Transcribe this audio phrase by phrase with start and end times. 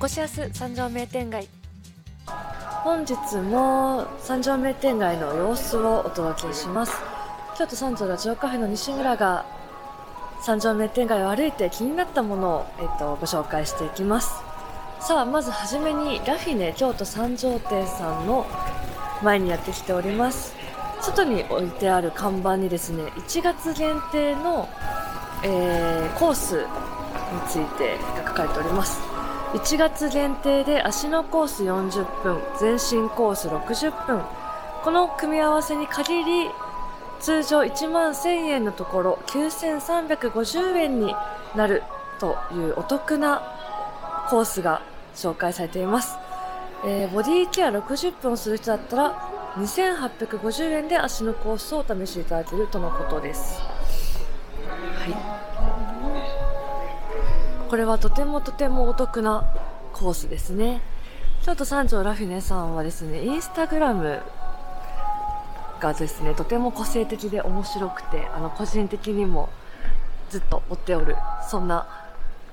[0.00, 1.46] こしやす三条名店街。
[2.84, 6.94] 本日も三条名店街の様子をお届けします。
[7.58, 9.44] 京都三条ラジオカフェの西村が
[10.40, 14.30] 三条名店街を歩いて気になったものを、えっと、ご紹介していきます。
[15.00, 18.46] さあまずはじめにラフィネ京都三条店さんの
[19.22, 20.54] 前にやってきております。
[21.02, 24.66] 外に置いてある看板にですね1月限定の、
[25.44, 26.62] えー、コースに
[27.46, 28.98] ついてが書かれております。
[29.52, 34.22] 1月限定で足のコース40分全身コース60分
[34.84, 36.50] この組み合わせに限り
[37.18, 41.14] 通常1万1000円のところ9350円に
[41.56, 41.82] なる
[42.20, 43.42] というお得な
[44.30, 44.82] コースが
[45.16, 46.16] 紹介されています、
[46.86, 53.60] えー、ボディケア60分をする人だったら2850円で足のコースをお試しいただけるとのことです。
[53.60, 55.49] はい。
[57.70, 59.44] これはとてもとてもお得な
[59.92, 60.80] コースですね。
[61.44, 64.20] 京都三条ラフィネさんはですね、インスタグラム
[65.78, 69.50] がですね、とても個性的で面白くて、あの、個人的にも
[70.30, 71.14] ずっと追っておる、
[71.48, 71.86] そんな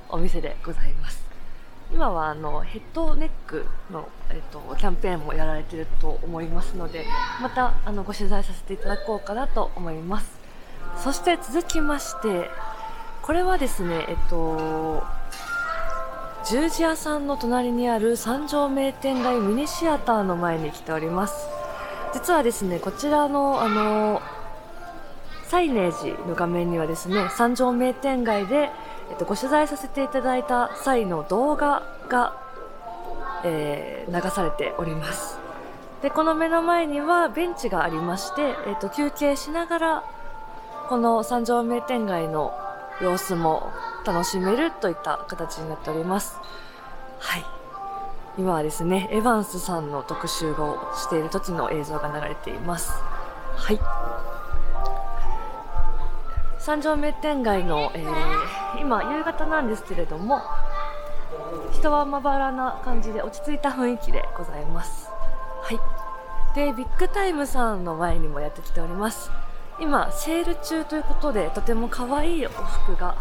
[0.10, 1.26] お店でございます。
[1.92, 7.06] 今はあのヘッドネックの、えっと、キャンペーンもやられてると思いますので
[7.42, 10.38] またあのご取材させていただこうかなと思います
[11.02, 12.50] そして続きまして
[13.28, 15.04] これはですねえっと
[16.50, 21.48] 十字屋さんの隣にある三条名店街ミニシアターの前に来ております
[22.14, 24.22] 実はですねこちらのあの
[25.48, 28.72] サイネージの画面にはですね三条名店街で
[29.10, 32.36] えっと、ご取材させていただいた際の動画が、
[33.44, 35.38] えー、流されております。
[36.02, 40.04] で、この目の前にはベンチがありまして、えっと、休憩しながら、
[40.90, 42.54] この三条名店街の
[43.02, 43.72] 様子も
[44.06, 46.40] 楽しめるといった形になっております。
[47.20, 47.46] はい。
[48.38, 52.92] 今はですね、エヴァンスさんの特集をしている時の映像が流れています。
[53.56, 53.80] はい。
[56.68, 60.42] 三条名店街の、えー、今夕方なんですけれども
[61.72, 65.08] 人はまばらな感じで落ち着いた雰囲気でございます
[65.62, 65.80] はい
[66.58, 69.32] でビッグタイムさんの前にもやってきております
[69.80, 73.16] 今セール中ということでとても可愛いお服が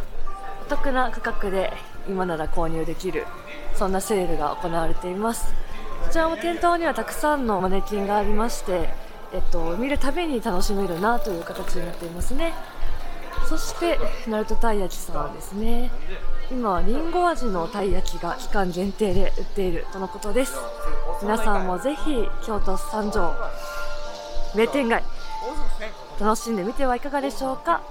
[0.62, 1.72] お得な価格で
[2.08, 3.24] 今なら購入できる
[3.74, 5.54] そんなセールが行われています
[6.04, 8.88] こちらも店頭にはたくさんのマネキンがありまして
[9.32, 12.54] えっと、見るたびに楽しめるなという形になっていますね。
[13.48, 15.90] そして鳴門たい焼きさんですね
[16.50, 20.56] 今はりんご味のたい焼きが期間限定で売っているとのことです
[21.22, 23.34] 皆さんもぜひ京都三条
[24.56, 25.04] 名店街
[26.20, 27.82] 楽しんでみてはいかがでしょうか。